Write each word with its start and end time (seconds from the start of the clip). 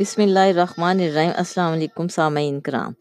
بسم 0.00 0.22
اللہ 0.22 0.38
الرحمن 0.38 1.00
الرحیم۔ 1.00 1.30
السلام 1.36 1.72
علیکم 1.72 2.08
سامعین 2.08 2.60
کرام۔ 2.60 2.92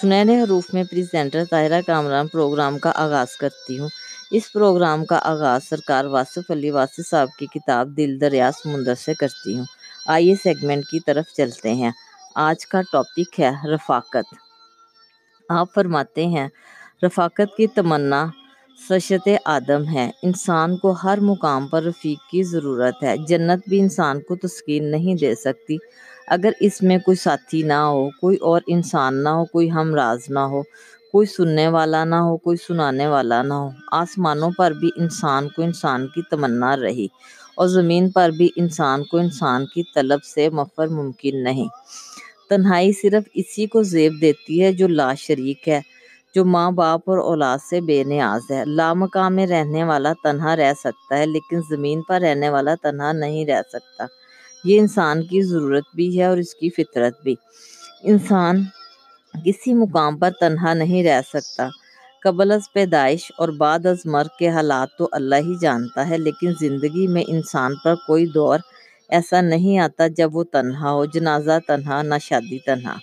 سنہرے 0.00 0.42
حروف 0.42 0.74
میں 0.74 0.84
پریزنٹر 0.84 1.44
طاہرہ 1.50 1.80
کامران 1.86 2.28
پروگرام 2.28 2.78
کا 2.78 2.92
آغاز 2.94 3.36
کرتی 3.36 3.78
ہوں۔ 3.78 3.88
اس 4.30 4.52
پروگرام 4.52 5.04
کا 5.04 5.18
آغاز 5.22 5.68
سرکار 5.68 6.04
واصف 6.04 6.50
علی 6.50 6.70
واصف 6.70 7.10
صاحب 7.10 7.28
کی 7.38 7.46
کتاب 7.46 7.96
دل 7.96 8.20
دریا 8.20 8.50
سمندر 8.52 8.94
سے 8.94 9.14
کرتی 9.14 9.58
ہوں۔ 9.58 9.64
آئیے 10.06 10.34
سیگمنٹ 10.34 10.84
کی 10.84 11.00
طرف 11.00 11.24
چلتے 11.36 11.74
ہیں۔ 11.74 11.90
آج 12.34 12.66
کا 12.66 12.80
ٹاپک 12.92 13.40
ہے 13.40 13.50
رفاقت۔ 13.74 14.34
آپ 15.48 15.74
فرماتے 15.74 16.26
ہیں، 16.26 16.48
رفاقت 17.02 17.56
کی 17.56 17.66
تمنا 17.66 18.26
سشت 18.88 19.28
آدم 19.44 19.88
ہے۔ 19.92 20.10
انسان 20.22 20.76
کو 20.76 20.90
ہر 20.92 21.18
مقام 21.20 21.68
پر 21.68 21.82
رفیق 21.82 22.30
کی 22.30 22.42
ضرورت 22.42 23.02
ہے۔ 23.02 23.16
جنت 23.28 23.68
بھی 23.68 23.80
انسان 23.80 24.20
کو 24.20 24.36
تسکین 24.36 24.90
نہیں 24.90 25.14
دے 25.14 25.34
سکتی۔ 25.34 25.76
اگر 26.30 26.52
اس 26.60 26.82
میں 26.82 26.98
کوئی 26.98 27.16
ساتھی 27.16 27.62
نہ 27.62 27.72
ہو، 27.72 28.10
کوئی 28.20 28.36
اور 28.36 28.60
انسان 28.66 29.22
نہ 29.24 29.28
ہو، 29.28 29.44
کوئی 29.44 29.70
ہم 29.70 29.94
راز 29.94 30.18
نہ 30.28 30.38
ہو، 30.38 30.62
کوئی 31.12 31.26
سننے 31.26 31.68
والا 31.68 32.04
نہ 32.04 32.14
ہو، 32.14 32.36
کوئی 32.36 32.56
سنانے 32.56 33.06
والا 33.06 33.42
نہ 33.42 33.54
ہو، 33.54 33.68
آسمانوں 33.92 34.50
پر 34.58 34.70
بھی 34.70 34.90
انسان 34.96 35.48
کو 35.48 35.62
انسان 35.62 36.06
کی 36.06 36.22
تمنا 36.30 36.76
رہی 36.76 37.06
اور 37.56 37.66
زمین 37.66 38.10
پر 38.10 38.30
بھی 38.30 38.48
انسان 38.56 39.04
کو 39.04 39.18
انسان 39.18 39.66
کی 39.66 39.82
طلب 39.94 40.24
سے 40.24 40.50
مفر 40.50 40.86
ممکن 40.86 41.42
نہیں۔ 41.42 41.68
تنہائی 42.50 42.92
صرف 42.92 43.22
اسی 43.34 43.66
کو 43.66 43.82
زیب 43.82 44.12
دیتی 44.20 44.62
ہے 44.62 44.72
جو 44.72 44.88
لا 44.88 45.14
شریک 45.14 45.68
ہے، 45.68 45.80
جو 46.34 46.44
ماں 46.44 46.70
باپ 46.70 47.10
اور 47.10 47.18
اولاد 47.18 47.58
سے 47.70 47.80
بے 47.80 48.04
نیاز 48.04 48.50
ہے۔ 48.50 48.64
لامکان 48.64 49.34
میں 49.36 49.46
رہنے 49.46 49.84
والا 49.84 50.12
تنہا 50.22 50.56
رہ 50.56 50.72
سکتا 50.84 51.18
ہے، 51.18 51.26
لیکن 51.26 51.60
زمین 51.70 52.02
پر 52.02 52.20
رہنے 52.20 52.48
والا 52.48 52.74
تنہا 52.74 53.12
نہیں 53.12 53.46
رہ 53.46 53.62
سکتا۔ 53.72 54.06
یہ 54.68 54.80
انسان 54.80 55.22
کی 55.22 55.42
ضرورت 55.42 55.84
بھی 55.94 56.18
ہے 56.18 56.24
اور 56.24 56.38
اس 56.38 56.54
کی 56.54 56.70
فطرت 56.70 57.22
بھی۔ 57.22 57.34
انسان 58.02 58.64
کسی 59.44 59.74
مقام 59.74 60.18
پر 60.18 60.30
تنہا 60.40 60.74
نہیں 60.74 61.04
رہ 61.04 61.20
سکتا۔ 61.32 61.68
قبل 62.22 62.50
از 62.50 62.72
پیدائش 62.72 63.32
اور 63.38 63.48
بعد 63.48 63.86
از 63.86 63.96
مرگ 64.04 64.38
کے 64.38 64.48
حالات 64.48 64.88
تو 64.98 65.08
اللہ 65.12 65.34
ہی 65.34 65.54
جانتا 65.60 66.08
ہے، 66.08 66.18
لیکن 66.18 66.52
زندگی 66.60 67.06
میں 67.06 67.24
انسان 67.28 67.72
پر 67.84 67.94
کوئی 68.06 68.26
دور 68.26 68.58
ایسا 69.08 69.40
نہیں 69.40 69.78
آتا 69.78 70.06
جب 70.06 70.36
وہ 70.36 70.44
تنہا 70.44 70.90
ہو، 70.92 71.04
جنازہ 71.04 71.58
تنہا، 71.66 72.02
نہ 72.02 72.14
شادی 72.20 72.58
تنہا۔ 72.58 72.94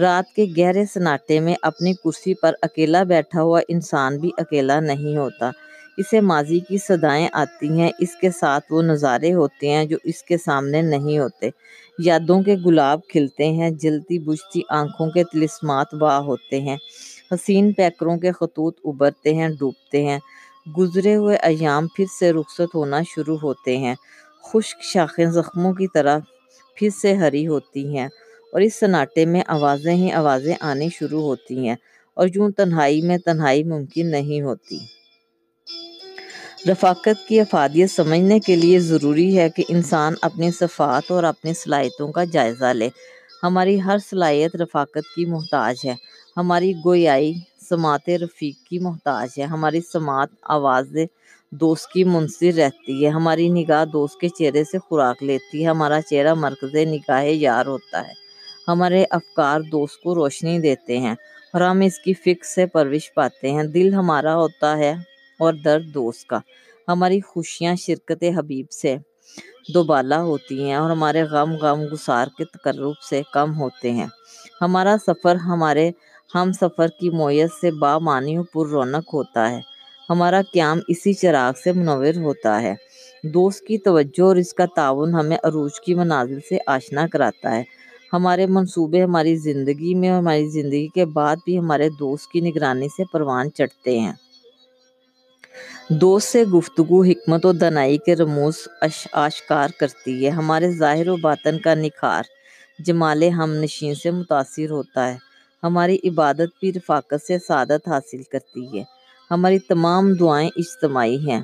رات 0.00 0.34
کے 0.36 0.44
گہرے 0.58 0.84
سناٹے 0.86 1.40
میں 1.40 1.54
اپنی 1.62 1.92
کرسی 1.94 2.34
پر 2.34 2.52
اکیلا 2.62 3.02
بیٹھا 3.02 3.42
ہوا 3.42 3.60
انسان 3.68 4.18
بھی 4.18 4.30
اکیلا 4.38 4.80
نہیں 4.80 5.16
ہوتا۔ 5.16 5.50
اسے 5.96 6.20
ماضی 6.20 6.58
کی 6.58 6.78
صدائیں 6.78 7.28
آتی 7.32 7.80
ہیں، 7.80 7.90
اس 7.98 8.16
کے 8.16 8.30
ساتھ 8.30 8.72
وہ 8.72 8.82
نظارے 8.82 9.34
ہوتے 9.34 9.68
ہیں 9.68 9.84
جو 9.84 9.96
اس 10.04 10.22
کے 10.22 10.38
سامنے 10.38 10.82
نہیں 10.82 11.18
ہوتے۔ 11.18 11.50
یادوں 11.98 12.42
کے 12.42 12.56
گلاب 12.66 13.00
کھلتے 13.08 13.48
ہیں، 13.52 13.70
جلتی 13.70 14.18
بجھتی 14.18 14.60
آنکھوں 14.68 15.10
کے 15.10 15.24
تلسمات 15.24 15.86
واہ 16.00 16.20
ہوتے 16.20 16.60
ہیں۔ 16.60 16.76
حسین 17.32 17.72
پیکروں 17.72 18.16
کے 18.16 18.32
خطوط 18.32 18.78
ابھرتے 18.84 19.34
ہیں، 19.34 19.48
ڈوبتے 19.48 20.04
ہیں۔ 20.04 20.18
گزرے 20.78 21.16
ہوئے 21.16 21.36
ایام 21.36 21.86
پھر 21.86 22.04
سے 22.18 22.32
رخصت 22.32 22.74
ہونا 22.74 23.00
شروع 23.08 23.36
ہوتے 23.42 23.76
ہیں۔ 23.76 23.94
خشک 24.42 24.82
شاخیں 24.82 25.26
زخموں 25.26 25.72
کی 25.72 25.86
طرح 25.94 26.18
پھر 26.76 26.88
سے 27.02 27.14
ہری 27.14 27.46
ہوتی 27.46 27.96
ہیں 27.96 28.06
اور 28.52 28.60
اس 28.60 28.80
سناٹے 28.80 29.24
میں 29.24 29.42
آوازیں 29.46 29.94
ہی 29.94 30.12
آوازیں 30.12 30.54
آنی 30.60 30.88
شروع 30.92 31.22
ہوتی 31.22 31.68
ہیں 31.68 31.76
اور 32.14 32.28
یوں 32.34 32.50
تنہائی 32.50 33.02
میں 33.02 33.18
تنہائی 33.18 33.64
ممکن 33.64 34.10
نہیں 34.10 34.40
ہوتی۔ 34.40 34.78
رفاقت 36.70 37.28
کی 37.28 37.40
افادیت 37.40 37.90
سمجھنے 37.90 38.40
کے 38.40 38.56
لیے 38.56 38.78
ضروری 38.78 39.38
ہے 39.38 39.50
کہ 39.50 39.64
انسان 39.68 40.14
اپنی 40.22 40.50
صفات 40.50 41.10
اور 41.10 41.24
اپنی 41.24 41.54
صلاحیتوں 41.54 42.12
کا 42.12 42.24
جائزہ 42.24 42.64
لے۔ 42.64 42.88
ہماری 43.42 43.82
ہر 43.82 43.98
صلاحیت 43.98 44.56
رفاقت 44.56 45.14
کی 45.16 45.26
محتاج 45.26 45.76
ہے۔ 45.84 45.94
ہماری 46.36 46.72
گویائی 46.84 47.34
سماعت 47.68 48.08
رفیق 48.08 48.66
کی 48.68 48.78
محتاج 48.78 49.28
ہے۔ 49.38 49.44
ہماری 49.44 49.80
سماعت 49.92 50.28
آواز 50.42 50.96
دوست 51.50 51.90
کی 51.92 52.04
منصر 52.04 52.52
رہتی 52.56 53.04
ہے۔ 53.04 53.10
ہماری 53.10 53.48
نگاہ 53.48 53.84
دوست 53.84 54.20
کے 54.20 54.28
چہرے 54.28 54.64
سے 54.64 54.78
خوراک 54.78 55.22
لیتی 55.22 55.64
ہے۔ 55.64 55.68
ہمارا 55.68 56.00
چہرہ 56.00 56.34
مرکز 56.34 56.74
نگاہ 56.74 57.24
یار 57.24 57.66
ہوتا 57.66 58.08
ہے۔ 58.08 58.12
ہمارے 58.68 59.04
افکار 59.10 59.60
دوست 59.60 60.02
کو 60.02 60.14
روشنی 60.14 60.58
دیتے 60.58 60.98
ہیں 60.98 61.14
اور 61.52 61.60
ہم 61.60 61.80
اس 61.80 61.98
کی 61.98 62.14
فکر 62.14 62.44
سے 62.44 62.66
پرورش 62.66 63.14
پاتے 63.14 63.50
ہیں۔ 63.50 63.64
دل 63.64 63.94
ہمارا 63.94 64.36
ہوتا 64.36 64.78
ہے 64.78 64.94
اور 65.44 65.54
درد 65.64 65.84
دوست 65.94 66.26
کا۔ 66.26 66.38
ہماری 66.88 67.20
خوشیاں 67.20 67.74
شرکت 67.74 68.24
حبیب 68.36 68.70
سے 68.70 68.96
دوبالا 69.74 70.22
ہوتی 70.22 70.64
ہیں 70.64 70.74
اور 70.74 70.90
ہمارے 70.90 71.22
غم 71.22 71.52
غم 71.52 71.80
گسار 71.92 72.26
کے 72.38 72.44
تقرب 72.44 72.98
سے 73.10 73.22
کم 73.32 73.54
ہوتے 73.54 73.92
ہیں۔ 73.92 74.06
ہمارا 74.60 74.96
سفر 75.06 75.34
ہمارے 75.34 75.90
ہم 76.34 76.52
سفر 76.52 76.88
کی 77.00 77.10
مویت 77.10 77.52
سے 77.60 77.70
بامانی 77.70 78.38
و 78.38 78.42
پر 78.42 78.66
رونق 78.66 79.14
ہوتا 79.14 79.50
ہے۔ 79.50 79.60
ہمارا 80.10 80.40
قیام 80.52 80.78
اسی 80.88 81.12
چراغ 81.12 81.52
سے 81.64 81.72
منور 81.72 82.16
ہوتا 82.16 82.62
ہے۔ 82.62 82.74
دوست 83.22 83.60
کی 83.64 83.78
توجہ 83.78 84.22
اور 84.22 84.36
اس 84.36 84.54
کا 84.54 84.64
تعاون 84.76 85.14
ہمیں 85.14 85.36
عروج 85.42 85.80
کی 85.80 85.94
منازل 85.94 86.38
سے 86.48 86.58
آشنا 86.66 87.06
کراتا 87.12 87.56
ہے۔ 87.56 87.62
ہمارے 88.12 88.46
منصوبے 88.46 89.02
ہماری 89.02 89.36
زندگی 89.36 89.94
میں 89.94 90.10
اور 90.10 90.18
ہماری 90.18 90.48
زندگی 90.48 90.88
کے 90.88 91.04
بعد 91.04 91.36
بھی 91.44 91.58
ہمارے 91.58 91.88
دوست 91.88 92.30
کی 92.32 92.40
نگرانی 92.40 92.88
سے 92.88 93.02
پروان 93.12 93.52
چڑھتے 93.52 93.98
ہیں۔ 93.98 94.12
دوست 95.88 96.28
سے 96.28 96.44
گفتگو، 96.44 97.02
حکمت 97.02 97.46
و 97.46 97.52
دانائی 97.52 97.98
کے 97.98 98.16
رموز 98.16 98.54
آشکار 99.12 99.68
کرتی 99.80 100.24
ہے۔ 100.24 100.30
ہمارے 100.30 100.72
ظاہر 100.72 101.08
و 101.08 101.16
باطن 101.16 101.58
کا 101.58 101.74
نکھار، 101.74 102.22
جمال 102.78 103.22
ہم 103.22 103.54
نشین 103.54 103.94
سے 103.94 104.10
متاثر 104.10 104.70
ہوتا 104.70 105.12
ہے۔ 105.12 105.16
ہماری 105.62 105.98
عبادت 106.04 106.50
بھی 106.60 106.72
رفاقت 106.72 107.26
سے 107.26 107.38
سعادت 107.38 107.88
حاصل 107.88 108.22
کرتی 108.22 108.78
ہے۔ 108.78 108.84
ہماری 109.30 109.58
تمام 109.58 110.12
دعائیں 110.12 110.50
اجتماعی 110.56 111.16
ہیں 111.16 111.42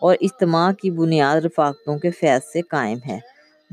اور 0.00 0.16
اجتماع 0.20 0.72
کی 0.72 0.90
بنیاد 0.90 1.40
رفاقتوں 1.40 1.98
کے 1.98 2.10
فیض 2.10 2.52
سے 2.52 2.60
قائم 2.60 2.98
ہے۔ 3.08 3.18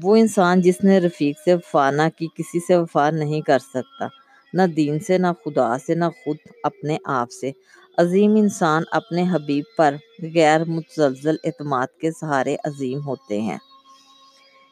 وہ 0.04 0.16
انسان 0.16 0.62
جس 0.62 0.84
نے 0.84 1.00
رفیق 1.00 1.40
سے 1.46 1.54
وفا 1.54 1.92
نہ 1.92 2.02
کی، 2.18 2.28
کسی 2.28 2.60
سے 2.60 2.76
وفا 2.76 3.10
نہیں 3.10 3.42
کر 3.42 3.60
سکتا۔ 3.60 4.08
نہ 4.54 4.62
دین 4.62 5.00
سے، 5.00 5.18
نہ 5.18 5.28
خدا 5.46 5.78
سے، 5.78 5.96
نہ 5.96 6.06
خود 6.06 6.38
اپنے 6.64 6.98
آپ 7.06 7.32
سے۔ 7.32 7.52
عظیم 7.98 8.36
انسان 8.36 8.84
اپنے 8.92 9.24
حبیب 9.32 9.64
پر 9.78 9.96
غیر 10.36 10.64
متزلزل 10.66 11.36
اعتماد 11.44 11.88
کے 12.02 12.12
سہارے 12.12 12.56
عظیم 12.64 13.00
ہوتے 13.06 13.42
ہیں۔ 13.42 13.58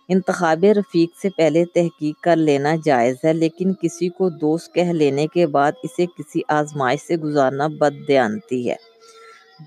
انتخاب 0.07 0.63
رفیق 0.63 1.09
سے 1.21 1.29
پہلے 1.29 1.65
تحقیق 1.65 2.23
کر 2.23 2.35
لینا 2.35 2.75
جائز 2.85 3.15
ہے، 3.23 3.33
لیکن 3.33 3.73
کسی 3.73 4.09
کو 4.09 4.29
دوست 4.29 4.73
کہہ 4.73 4.91
لینے 4.91 5.27
کے 5.27 5.47
بعد 5.47 5.71
اسے 5.83 6.05
کسی 6.05 6.41
آزمائش 6.47 6.99
سے 7.07 7.15
گزارنا 7.17 7.67
بددیانتی 7.67 8.69
ہے۔ 8.69 8.75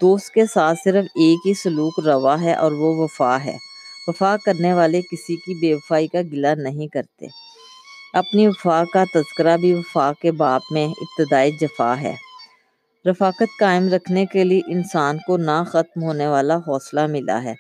دوست 0.01 0.31
کے 0.31 0.47
ساتھ 0.47 0.79
صرف 0.85 1.05
ایک 1.05 1.41
ہی 1.47 1.55
سلوک 1.55 2.01
روا 2.07 2.41
ہے 2.41 2.55
اور 2.55 2.73
وہ 2.73 2.95
وفا 2.97 3.45
ہے۔ 3.45 3.57
وفا 4.07 4.37
کرنے 4.45 4.73
والے 4.73 5.01
کسی 5.03 5.37
کی 5.37 5.55
بے 5.55 5.75
وفائی 5.75 6.07
کا 6.07 6.21
گلہ 6.33 6.55
نہیں 6.57 6.87
کرتے۔ 6.87 7.27
اپنی 8.13 8.47
وفا 8.47 8.83
کا 8.93 9.05
تذکرہ 9.15 9.57
بھی 9.57 9.75
وفا 9.75 10.13
کے 10.23 10.33
باب 10.33 10.61
میں 10.71 10.87
ابتدائی 10.87 11.53
جفا 11.61 12.01
ہے۔ 12.01 12.32
رفاقت 13.07 13.59
قائم 13.61 13.89
رکھنے 13.89 14.27
کے 14.27 14.45
لیے 14.45 14.61
انسان 14.67 15.19
کو 15.27 15.37
نہ 15.37 15.63
ختم 15.67 16.03
ہونے 16.03 16.27
والا 16.27 16.57
حوصلہ 16.57 17.07
ملا 17.07 17.43
ہے۔ 17.43 17.55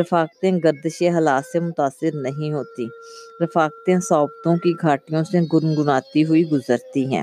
رفاقتیں 0.00 0.52
گردش 0.64 1.02
حالات 1.02 1.44
سے 1.52 1.60
متاثر 1.60 2.14
نہیں 2.14 2.52
ہوتی۔ 2.52 2.86
رفاقتیں 3.44 4.00
صحبتوں 4.00 4.56
کی 4.56 4.72
گھاٹیوں 4.80 5.24
سے 5.24 5.40
گنگناتی 5.52 6.24
ہوئی 6.24 6.44
گزرتی 6.50 7.14
ہیں۔ 7.14 7.22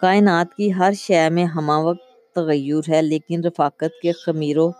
کائنات 0.00 0.54
کی 0.54 0.72
ہر 0.74 0.92
شے 0.98 1.28
میں 1.28 1.44
ہمہ 1.44 1.72
وقت 1.72 2.34
تغیر 2.34 2.90
ہے، 2.90 3.02
لیکن 3.02 3.44
رفاقت 3.44 4.00
کے 4.02 4.12
خمیر 4.12 4.58
و 4.58 4.70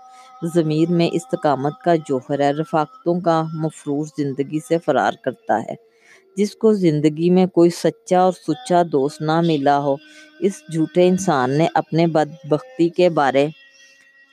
ضمیر 0.54 0.90
میں 0.90 1.08
استقامت 1.12 1.72
کا 1.84 1.94
جوہر 2.08 2.40
ہے۔ 2.40 2.52
رفاقتوں 2.52 3.20
کا 3.20 3.42
مفروض 3.54 4.08
زندگی 4.18 4.58
سے 4.68 4.78
فرار 4.78 5.12
کرتا 5.24 5.62
ہے۔ 5.62 5.93
جس 6.36 6.56
کو 6.56 6.72
زندگی 6.72 7.30
میں 7.30 7.46
کوئی 7.46 7.70
سچا 7.70 8.20
اور 8.20 8.32
سچا 8.32 8.82
دوست 8.92 9.22
نہ 9.22 9.40
ملا 9.40 9.78
ہو، 9.78 9.96
اس 10.40 10.62
جھوٹے 10.72 11.08
انسان 11.08 11.50
نے 11.50 11.66
اپنے 11.74 12.06
بدبختی 12.06 12.88
کے 12.88 13.08
بارے 13.08 13.48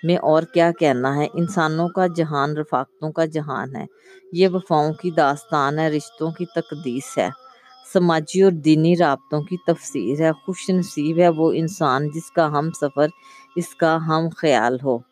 میں 0.03 0.17
اور 0.17 0.43
کیا 0.43 0.71
کہنا 0.79 1.15
ہے؟ 1.17 1.27
انسانوں 1.33 1.89
کا 1.89 2.07
جہان 2.07 2.57
رفاقتوں 2.57 3.11
کا 3.11 3.25
جہان 3.25 3.75
ہے۔ 3.75 3.85
یہ 4.33 4.47
وفاؤں 4.47 4.93
کی 4.93 5.11
داستان 5.11 5.79
ہے، 5.79 5.89
رشتوں 5.89 6.31
کی 6.31 6.45
تقدیس 6.45 7.17
ہے۔ 7.17 7.29
سماجی 7.93 8.41
اور 8.41 8.51
دینی 8.51 8.97
رابطوں 8.97 9.41
کی 9.41 9.57
تفسیر 9.67 10.21
ہے۔ 10.21 10.31
خوش 10.31 10.69
نصیب 10.69 11.19
ہے 11.19 11.29
وہ 11.29 11.51
انسان 11.51 12.09
جس 12.09 12.31
کا 12.31 12.47
ہم 12.47 12.69
سفر، 12.81 13.07
اس 13.55 13.75
کا 13.75 13.97
ہم 14.07 14.29
خیال 14.37 14.77
ہو۔ 14.83 15.10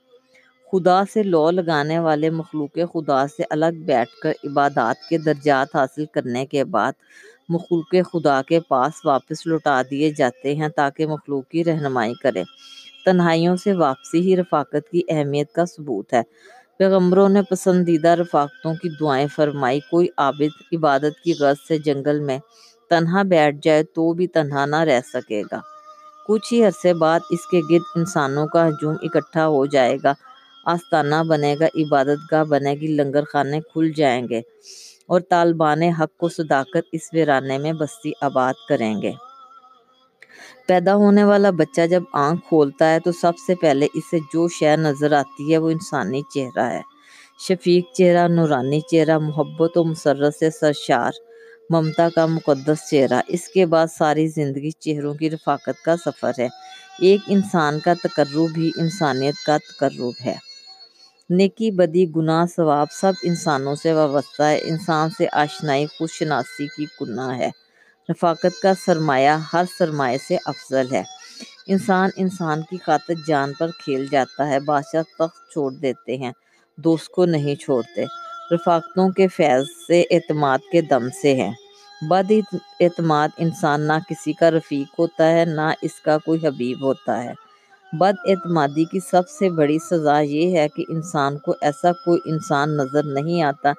خدا 0.72 1.02
سے 1.14 1.24
لو 1.24 1.52
لگانے 1.52 2.00
والے 2.00 2.30
مخلوق 2.30 2.78
خدا 2.94 3.28
سے 3.28 3.44
الگ 3.50 3.80
بیٹھ 3.86 4.10
کر 4.24 4.32
عبادات 4.44 5.10
کے 5.10 5.18
درجات 5.18 5.76
حاصل 5.76 6.06
کرنے 6.06 6.46
کے 6.46 6.64
بعد 6.64 6.92
مخلوق 7.50 7.96
خدا 8.14 8.42
کے 8.42 8.60
پاس 8.60 9.06
واپس 9.06 9.48
لوٹا 9.48 9.82
دیے 9.92 10.12
جاتے 10.12 10.56
ہیں 10.56 10.70
تاکہ 10.70 11.08
مخلوق 11.08 11.48
کی 11.48 11.64
رہنمائی 11.64 12.14
کرے۔ 12.14 12.44
تنہائیوں 13.06 13.56
سے 13.56 13.74
واپسی 13.74 14.22
ہی 14.22 14.36
رفاقت 14.38 14.90
کی 14.92 15.02
اہمیت 15.10 15.54
کا 15.54 15.66
ثبوت 15.66 16.14
ہے۔ 16.14 16.22
پیغمبروں 16.78 17.30
نے 17.30 17.42
پسندیدہ 17.42 18.08
رفاقتوں 18.08 18.74
کی 18.74 18.90
دعائیں 19.00 19.28
فرمائی، 19.28 19.80
کوئی 19.80 20.08
عابد 20.18 20.62
عبادت 20.72 21.24
کی 21.24 21.34
غرض 21.40 21.68
سے 21.68 21.78
جنگل 21.78 22.20
میں 22.20 22.40
تنہا 22.90 23.24
بیٹھ 23.24 23.56
جائے 23.62 23.84
تو 23.84 24.14
بھی 24.14 24.28
تنہا 24.28 24.66
نہ 24.66 24.80
رہ 24.80 25.00
سکے 25.14 25.42
گا۔ 25.52 25.60
کچھ 26.28 26.54
ہی 26.54 26.64
عرصے 26.64 26.94
بعد 26.94 27.20
اس 27.30 27.48
کے 27.48 27.60
گرد 27.70 27.82
انسانوں 27.96 28.48
کا 28.48 28.68
ہجوم 28.68 28.96
اکٹھا 29.02 29.48
ہو 29.48 29.66
جائے 29.66 29.98
گا۔ 30.04 30.14
آستانہ 30.66 31.24
بنے 31.28 31.56
گا، 31.60 31.66
عبادت 31.66 32.32
گاہ 32.32 32.44
بنے 32.44 32.74
گی، 32.74 32.88
لنگر 32.88 33.24
خانے 33.24 33.62
کھل 33.62 33.92
جائیں 33.96 34.28
گے 34.30 34.42
اور 35.08 35.22
طالبان 35.22 35.82
حق 35.82 36.18
کو 36.18 36.30
سدا 36.30 36.64
کر 36.74 36.82
اس 36.92 37.02
ویرانے 37.14 37.58
میں 37.58 37.74
بستی 37.74 38.12
آباد 38.22 38.54
کریں 38.70 39.02
گے۔ 39.02 39.12
پیدا 40.68 40.96
ہونے 40.96 41.24
والا 41.24 41.50
بچہ 41.50 41.88
جب 41.88 42.04
آنکھ 42.14 42.48
کھولتا 42.48 42.94
ہے 42.94 43.00
تو 43.00 43.12
سب 43.12 43.32
سے 43.48 43.56
پہلے 43.56 43.88
اسے 43.94 44.20
جو 44.34 44.48
شے 44.48 44.76
نظر 44.76 45.12
آتی 45.12 45.54
ہے 45.54 45.58
وہ 45.58 45.70
انسانی 45.70 46.22
چہرہ 46.34 46.64
ہے۔ 46.64 46.82
شفیق 47.48 47.94
چہرہ، 47.94 48.28
نورانی 48.28 48.80
چہرہ، 48.80 49.18
محبت 49.18 49.78
و 49.78 49.84
مسرت 49.84 50.36
سے 50.36 50.50
سرشار، 50.50 51.12
ممتا 51.70 52.10
کا 52.16 52.26
مقدس 52.26 52.90
چہرہ۔ 52.92 53.22
اس 53.28 53.48
کے 53.48 53.66
بعد 53.66 53.88
ساری 53.98 54.28
زندگی 54.28 54.72
چہروں 54.72 55.14
کی 55.14 55.30
رفاقت 55.30 55.84
کا 55.86 55.96
سفر 55.98 56.32
ہے۔ 56.40 56.48
ایک 57.00 57.22
انسان 57.28 57.80
کا 57.80 57.94
تقرب 57.94 58.58
ہی 58.58 58.72
انسانیت 58.78 59.36
کا 59.46 59.58
تقرب 59.58 60.12
ہے۔ 60.26 60.49
نیکی، 61.30 61.72
بدی، 61.72 62.06
گناہ، 62.16 62.46
ثواب 62.56 62.88
سب 62.92 63.12
انسانوں 63.24 63.76
سے 63.76 63.94
وابستہ 63.94 64.44
ہے۔ 64.44 64.60
انسان 64.64 65.10
سے 65.18 65.28
آشنائی 65.32 65.86
خود 65.86 66.10
شناسی 66.10 66.68
کی 66.68 66.86
کناں 67.00 67.36
ہے۔ 67.36 67.50
رفاقت 68.10 68.62
کا 68.62 68.74
سرمایہ 68.86 69.38
ہر 69.54 69.64
سرمایہ 69.78 70.18
سے 70.28 70.38
افضل 70.46 70.86
ہے۔ 70.92 71.04
انسان 71.68 72.10
انسان 72.16 72.62
کی 72.62 72.78
خاطر 72.78 73.14
جان 73.28 73.54
پر 73.60 73.68
کھیل 73.68 74.06
جاتا 74.12 74.48
ہے، 74.48 74.60
بادشاہ 74.60 75.02
تخت 75.02 75.52
چھوڑ 75.52 75.72
دیتے 75.72 76.18
ہیں، 76.18 76.32
دوست 76.78 77.08
کو 77.08 77.26
نہیں 77.26 77.56
چھوڑتے۔ 77.56 78.06
رفاقتوں 78.52 79.10
کے 79.10 79.28
فیض 79.28 79.66
سے 79.88 80.02
اعتماد 80.02 80.58
کے 80.72 80.82
دم 80.82 81.10
سے 81.22 81.36
ہے 81.36 81.52
بد 82.10 82.32
اعتماد 82.80 83.30
انسان 83.38 83.82
نہ 83.82 83.94
کسی 84.10 84.34
کا 84.34 84.52
رفیق 84.52 85.00
ہوتا 85.00 85.32
ہے، 85.32 85.46
نہ 85.46 85.74
اس 85.82 85.94
کا 85.94 86.18
کوئی 86.18 86.48
حبیب 86.48 86.84
ہوتا 86.84 87.24
ہے۔ 87.24 87.49
بد 87.94 88.16
اعتمادی 88.28 88.86
کی 88.86 89.00
سب 89.00 89.30
سے 89.30 89.50
بڑی 89.50 89.80
سزا 89.80 90.20
یہ 90.20 90.58
ہے 90.58 90.68
کہ 90.76 90.84
انسان 90.90 91.38
کو 91.38 91.54
ایسا 91.62 91.92
کوئی 91.92 92.20
انسان 92.26 92.78
نظر 92.78 93.04
نہیں 93.04 93.42
آتا 93.42 93.72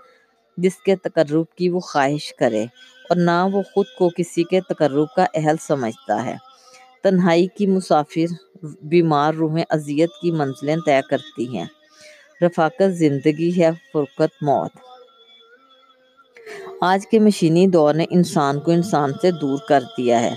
جس 0.57 0.77
کے 0.77 0.97
تقرب 0.97 1.45
کی 1.57 1.69
وہ 1.69 1.81
خواہش 1.81 2.35
کرے 2.35 2.62
اور 3.09 3.17
نہ 3.17 3.47
وہ 3.53 3.62
خود 3.62 3.87
کو 3.99 4.09
کسی 4.17 4.45
کے 4.45 4.61
تقرب 4.61 5.07
کا 5.17 5.27
اہل 5.35 5.57
سمجھتا 5.61 6.25
ہے۔ 6.25 6.37
تنہائی 7.03 7.47
کی 7.47 7.67
مسافر 7.67 8.35
بیمار 8.83 9.35
روحیں 9.35 9.65
اذیت 9.71 10.11
کی 10.23 10.31
منزلیں 10.31 10.77
طے 10.87 11.01
کرتی 11.11 11.59
ہیں۔ 11.59 11.67
رفاقت 12.43 12.93
زندگی 12.93 13.63
ہے، 13.63 13.71
فرقت 13.93 14.43
موت۔ 14.43 14.71
آج 16.81 17.06
کے 17.06 17.19
مشینی 17.19 17.67
دور 17.67 17.95
نے 17.95 18.05
انسان 18.11 18.61
کو 18.61 18.71
انسان 18.71 19.13
سے 19.23 19.31
دور 19.31 19.59
کر 19.69 19.81
دیا 19.99 20.21
ہے۔ 20.21 20.35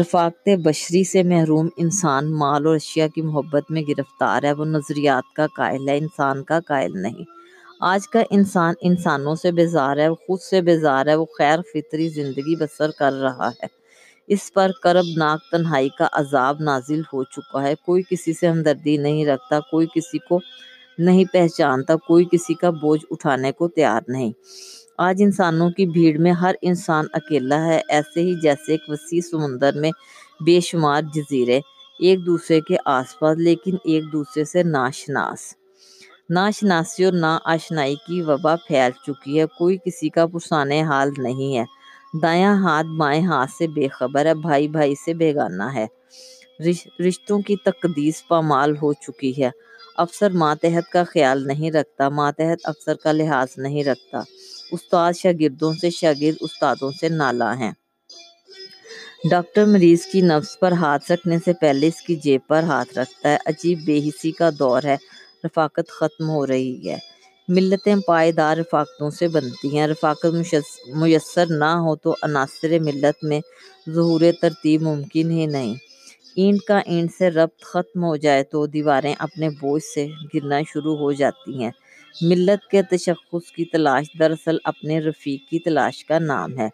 رفاقت 0.00 0.48
بشری 0.64 1.04
سے 1.04 1.22
محروم 1.22 1.68
انسان 1.76 2.32
مال 2.32 2.66
اور 2.66 2.74
اشیاء 2.74 3.06
کی 3.06 3.22
محبت 3.22 3.70
میں 3.70 3.82
گرفتار 3.82 4.42
ہے، 4.42 4.52
وہ 4.52 4.64
نظریات 4.64 5.34
کا 5.36 5.46
قائل 5.46 5.88
ہے، 5.88 5.98
انسان 5.98 6.44
کا 6.44 6.60
قائل 6.60 6.90
نہیں۔ 6.94 7.24
آج 7.80 8.08
کا 8.08 8.22
انسان 8.30 8.74
انسانوں 8.80 9.34
سے 9.34 9.52
بیزار 9.52 9.96
ہے، 9.96 10.08
وہ 10.08 10.14
خود 10.14 10.40
سے 10.40 10.60
بیزار 10.60 11.06
ہے، 11.06 11.14
وہ 11.14 11.24
خیر 11.38 11.58
فطری 11.74 12.08
زندگی 12.08 12.56
بسر 12.56 12.90
کر 12.90 13.12
رہا 13.12 13.48
ہے۔ 13.48 13.66
اس 14.26 14.52
پر 14.52 14.70
کرب 14.82 15.04
ناک 15.16 15.50
تنہائی 15.50 15.88
کا 15.88 16.08
عذاب 16.12 16.56
نازل 16.60 17.00
ہو 17.12 17.24
چکا 17.24 17.62
ہے۔ 17.62 17.74
کوئی 17.84 18.02
کسی 18.10 18.32
سے 18.32 18.48
ہمدردی 18.48 18.96
نہیں 18.96 19.26
رکھتا، 19.26 19.60
کوئی 19.60 19.86
کسی 19.94 20.18
کو 20.18 20.40
نہیں 20.98 21.24
پہچانتا، 21.32 21.96
کوئی 21.96 22.24
کسی 22.32 22.54
کا 22.54 22.70
بوجھ 22.70 23.04
اٹھانے 23.10 23.52
کو 23.52 23.68
تیار 23.68 24.00
نہیں۔ 24.08 24.32
آج 24.98 25.22
انسانوں 25.22 25.70
کی 25.70 25.86
بھیڑ 25.86 26.18
میں 26.18 26.32
ہر 26.32 26.54
انسان 26.62 27.04
اکیلا 27.12 27.64
ہے، 27.66 27.80
ایسے 27.88 28.22
ہی 28.22 28.34
جیسے 28.40 28.72
ایک 28.72 28.82
وسیع 28.88 29.20
سمندر 29.20 29.72
میں 29.72 29.90
بے 30.46 30.60
شمار 30.60 31.02
جزیرے 31.14 31.60
ایک 32.00 32.26
دوسرے 32.26 32.60
کے 32.60 32.76
آس 32.84 33.18
پاس، 33.18 33.38
لیکن 33.38 33.76
ایک 33.84 34.04
دوسرے 34.12 34.44
سے 34.44 34.62
ناشناس 34.62 35.40
ناشناسی 36.30 37.04
اور 37.04 37.12
نا 37.12 37.38
آشنائی 37.44 37.94
کی 38.06 38.22
وبا 38.22 38.54
پھیل 38.56 38.90
چکی 39.06 39.40
ہے، 39.40 39.44
کوئی 39.58 39.76
کسی 39.84 40.08
کا 40.08 40.26
پرسانے 40.26 40.82
حال 40.82 41.10
نہیں 41.18 41.56
ہے۔ 41.56 41.64
دایاں 42.22 42.54
ہاتھ 42.54 42.86
بائیں 42.86 43.24
ہاتھ 43.26 43.50
سے 43.58 43.66
بے 43.66 43.88
خبر 43.88 44.26
ہے، 44.26 44.34
بھائی 44.34 44.68
بھائی 44.68 44.94
سے 44.94 45.14
بیگانہ 45.14 45.68
ہے۔ 45.74 45.86
رشتوں 47.08 47.40
کی 47.40 47.56
تقدیس 47.64 48.26
پامال 48.28 48.76
ہو 48.82 48.92
چکی 48.92 49.42
ہے۔ 49.42 49.50
افسر 49.96 50.30
ماتحت 50.30 50.92
کا 50.92 51.04
خیال 51.04 51.46
نہیں 51.46 51.70
رکھتا، 51.70 52.08
ماتحت 52.08 52.60
افسر 52.64 52.94
کا 52.94 53.12
لحاظ 53.12 53.48
نہیں 53.56 53.84
رکھتا۔ 53.84 54.20
استاد 54.72 55.12
شاگردوں 55.12 55.72
سے 55.72 55.90
شاگرد 55.90 56.34
استادوں 56.40 56.90
سے 57.00 57.08
نالاں 57.08 57.54
ہیں۔ 57.56 57.72
ڈاکٹر 59.30 59.64
مریض 59.64 60.06
کی 60.06 60.20
نفس 60.20 60.58
پر 60.58 60.72
ہاتھ 60.72 61.12
رکھنے 61.12 61.38
سے 61.44 61.52
پہلے 61.52 61.86
اس 61.88 62.00
کی 62.00 62.16
جیب 62.16 62.40
پر 62.48 62.62
ہاتھ 62.62 62.98
رکھتا 62.98 63.28
ہے۔ 63.28 63.36
عجیب 63.46 63.78
بے 63.86 63.98
حسی 63.98 64.32
کا 64.32 64.50
دور 64.58 64.82
ہے۔ 64.84 64.96
رفاقت 65.44 65.88
ختم 65.88 66.30
ہو 66.30 66.46
رہی 66.46 66.90
ہے۔ 66.90 66.98
ملتیں 67.48 67.96
پائیدار 68.06 68.56
رفاقتوں 68.56 69.10
سے 69.10 69.28
بنتی 69.28 69.78
ہیں۔ 69.78 69.86
رفاقت 69.86 70.26
میسر 70.94 71.44
نہ 71.48 71.64
ہو 71.64 71.96
تو 71.96 72.14
عناصر 72.22 72.78
ملت 72.78 73.24
میں 73.24 73.40
ظہور 73.90 74.20
ترتیب 74.40 74.82
ممکن 74.82 75.30
ہی 75.30 75.46
نہیں۔ 75.46 75.74
اینٹ 76.36 76.60
کا 76.60 76.78
اینٹ 76.78 77.10
سے 77.18 77.30
ربط 77.30 77.62
ختم 77.62 78.04
ہو 78.04 78.16
جائے 78.16 78.42
تو 78.44 78.66
دیواریں 78.66 79.14
اپنے 79.18 79.48
بوجھ 79.50 79.82
سے 79.94 80.06
گرنا 80.34 80.60
شروع 80.72 80.96
ہو 80.96 81.12
جاتی 81.12 81.62
ہیں۔ 81.64 81.70
ملت 82.22 82.70
کے 82.70 82.82
تشخص 82.82 83.52
کی 83.52 83.64
تلاش 83.64 84.06
دراصل 84.18 84.56
اپنے 84.64 85.00
رفیق 85.00 85.50
کی 85.50 85.58
تلاش 85.58 86.04
کا 86.04 86.18
نام 86.18 86.58
ہے۔ 86.58 86.68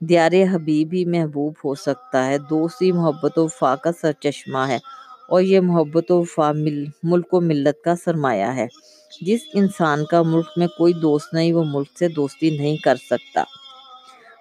دیار 0.00 0.32
حبیب 0.52 0.88
ہی 0.92 1.04
محبوب 1.04 1.52
ہو 1.64 1.74
سکتا 1.74 2.26
ہے۔ 2.26 2.38
دوستی، 2.38 2.92
محبت 2.92 3.38
و 3.38 3.44
وفا 3.44 3.76
کا 3.76 3.92
سرچشمہ 3.92 4.58
ہے 4.68 4.78
اور 5.28 5.42
یہ 5.42 5.60
محبت 5.60 6.10
و 6.10 6.20
وفا 6.20 6.52
ملک 7.02 7.34
و 7.34 7.40
ملت 7.40 7.84
کا 7.84 7.94
سرمایہ 8.04 8.44
ہے۔ 8.44 8.66
جس 9.20 9.40
انسان 9.54 10.04
کا 10.04 10.22
ملک 10.22 10.46
میں 10.56 10.66
کوئی 10.66 10.92
دوست 10.92 11.34
نہیں، 11.34 11.52
وہ 11.52 11.64
ملک 11.66 11.98
سے 11.98 12.08
دوستی 12.08 12.58
نہیں 12.58 12.76
کر 12.76 12.96
سکتا۔ 12.96 13.44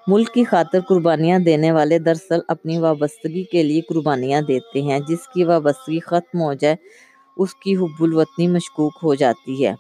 ملک 0.08 0.34
کی 0.34 0.44
خاطر 0.44 0.80
قربانیاں 0.80 1.40
دینے 1.40 1.72
والے 1.72 2.00
دراصل 2.00 2.40
اپنی 2.48 2.78
وابستگی 2.78 3.44
کے 3.44 3.64
لیے 3.64 3.82
قربانیاں 3.82 4.42
دیتے 4.42 4.82
ہیں۔ 4.82 5.00
جس 5.08 5.28
کی 5.28 5.44
وابستگی 5.44 6.00
ختم 6.00 6.42
ہو 6.42 6.54
جائے، 6.54 6.76
اس 7.38 7.56
کی 7.56 7.76
حب 7.76 8.04
الوطنی 8.04 8.48
مشکوک 8.48 8.94
ہو 9.04 9.16
جاتی 9.16 9.66
ہے۔ 9.66 9.74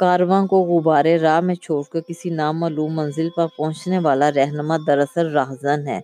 کارواں 0.00 0.46
کو 0.46 0.56
غبار 0.62 1.04
راہ 1.22 1.40
میں 1.40 1.54
چھوڑ 1.54 1.82
کر 1.90 2.00
کسی 2.00 2.30
نامعلوم 2.30 2.94
منزل 2.96 3.28
پر 3.36 3.46
پہنچنے 3.56 3.98
والا 3.98 4.30
رہنما 4.32 4.76
دراصل 4.86 5.26
راہزن 5.32 5.86
ہے۔ 5.88 6.00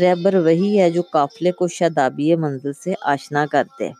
رہبر 0.00 0.34
وہی 0.34 0.80
ہے 0.80 0.90
جو 0.90 1.02
قافلے 1.12 1.52
کو 1.52 1.68
شادابی 1.68 2.34
منزل 2.36 2.72
سے 2.72 2.94
آشنا 3.02 3.46
کر 3.46 3.64
دے 3.78 3.90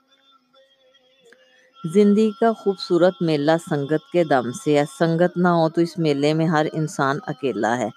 زندگی 1.85 2.31
کا 2.41 2.53
خوبصورت 2.53 3.15
میلہ 3.21 3.53
سنگت 3.71 4.13
کے 4.13 4.25
دم 4.25 4.53
سے 4.65 4.79
ہے۔ 4.79 4.85
سنگت 4.99 5.37
نہ 5.37 5.49
ہو 5.49 5.69
تو 5.69 5.81
اس 5.81 5.99
میلے 5.99 6.35
میں 6.35 6.47
ہر 6.47 6.67
انسان 6.73 7.19
اکیلا 7.27 7.79
ہے۔ 7.79 7.89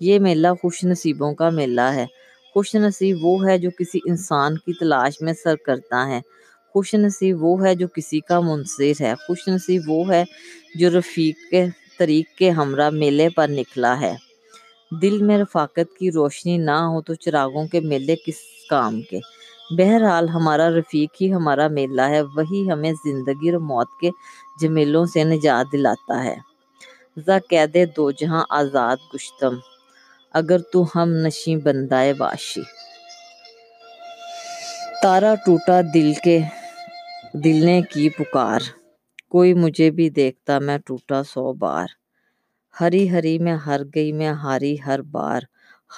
یہ 0.00 0.18
میلہ 0.18 0.48
خوش 0.62 0.84
نصیبوں 0.84 1.34
کا 1.34 1.50
میلہ 1.50 1.88
ہے۔ 1.94 2.06
خوش 2.54 2.74
نصیب 2.74 3.16
وہ 3.22 3.46
ہے 3.46 3.58
جو 3.58 3.70
کسی 3.78 3.98
انسان 4.04 4.58
کی 4.58 4.72
تلاش 4.72 5.20
میں 5.20 5.32
سر 5.32 5.56
کرتا 5.56 6.06
ہے۔ 6.06 6.20
خوش 6.74 6.94
نصیب 6.94 7.44
وہ 7.44 7.66
ہے 7.66 7.74
جو 7.74 7.88
کسی 7.88 8.20
کا 8.20 8.40
منصر 8.40 8.92
ہے۔ 9.00 9.14
خوش 9.26 9.48
نصیب 9.48 9.82
وہ 9.86 10.12
ہے 10.12 10.24
جو 10.74 10.98
رفیق 10.98 11.36
کے 11.50 11.66
طریق 11.98 12.38
کے 12.38 12.50
ہمراہ 12.50 12.90
میلے 12.90 13.28
پر 13.28 13.48
نکلا 13.48 14.00
ہے۔ 14.00 14.14
دل 15.02 15.22
میں 15.22 15.38
رفاقت 15.38 15.98
کی 15.98 16.10
روشنی 16.10 16.56
نہ 16.58 16.70
ہو 16.70 17.02
تو 17.02 17.14
چراغوں 17.14 17.66
کے 17.66 17.80
میلے 17.80 18.16
کس 18.16 18.40
کام 18.70 19.00
کے؟ 19.00 19.18
بہرحال 19.78 20.28
ہمارا 20.28 20.68
رفیق 20.70 21.10
ہی 21.20 21.32
ہمارا 21.32 21.68
میلہ 21.68 22.02
ہے، 22.02 22.22
وہی 22.22 22.70
ہمیں 22.72 22.92
زندگی 22.92 23.50
اور 23.50 23.60
موت 23.60 23.88
کے 24.00 24.10
جمیلوں 24.60 25.04
سے 25.04 25.24
نجات 25.24 25.72
دلاتا 25.72 26.24
ہے۔ 26.24 26.36
ز 27.16 27.30
قید 27.48 27.76
دو 27.96 28.10
جہاں 28.10 28.44
آزاد 28.50 28.96
گشتم، 29.14 29.54
اگر 30.32 30.58
تو 30.58 30.84
ہم 30.94 31.08
نشیں 31.08 31.56
بندہ 31.56 32.02
واشی۔ 32.18 32.62
تارا 35.02 35.34
ٹوٹا 35.46 35.80
دل 35.94 36.12
کے 36.24 36.40
دل 37.34 37.64
نے 37.64 37.82
کی 37.82 38.08
پکار۔ 38.08 38.60
کوئی 39.28 39.54
مجھے 39.54 39.90
بھی 39.90 40.10
دیکھتا 40.10 40.58
میں 40.58 40.78
ٹوٹا 40.78 41.22
سو 41.22 41.52
بار۔ 41.52 41.86
ہری 42.80 43.10
ہری 43.10 43.38
میں 43.38 43.56
ہر 43.56 43.80
گئی 43.94 44.12
میں 44.12 44.28
ہاری 44.28 44.76
ہر 44.86 45.02
بار۔ 45.02 45.40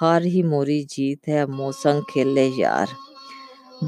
ہار 0.01 0.23
ہی 0.23 0.43
موری 0.43 0.83
جیت 0.83 1.29
ہے 1.29 1.47
موسنگ 1.47 2.01
کھیلے 2.01 2.51
یار۔ 2.57 2.87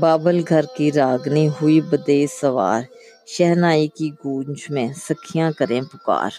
بابل 0.00 0.42
گھر 0.48 0.64
کی 0.76 0.92
راگنی 0.92 1.48
ہوئی 1.48 1.80
بدیس 1.80 2.40
سوار۔ 2.40 2.82
شہنائی 3.26 3.88
کی 3.88 4.10
گونج 4.24 4.70
میں 4.70 4.92
سکھیاں 4.96 5.52
کریں 5.52 5.80
پکار۔ 5.92 6.30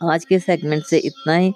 آج 0.00 0.26
کے 0.26 0.38
سیگمنٹ 0.38 0.86
سے 0.86 0.98
اتنا 0.98 1.38
ہی۔ 1.38 1.50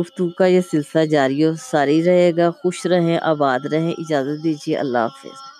گفتگو 0.00 0.28
کا 0.28 0.46
یہ 0.46 0.60
سلسلہ 0.70 1.04
جاری 1.04 1.44
و 1.44 1.54
ساری 1.54 2.04
رہے 2.04 2.30
گا، 2.36 2.50
خوش 2.50 2.86
رہیں، 2.86 3.18
آباد 3.22 3.66
رہیں۔ 3.66 3.92
اجازت 3.98 4.44
دیجیے، 4.44 4.76
اللہ 4.76 4.98
حافظ۔ 4.98 5.53